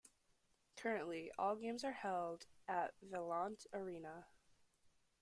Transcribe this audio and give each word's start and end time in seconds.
Currently, 0.77 1.31
all 1.37 1.55
games 1.55 1.83
are 1.83 1.91
held 1.91 2.47
at 2.67 2.95
Vaillant 3.03 3.67
Arena. 3.71 4.25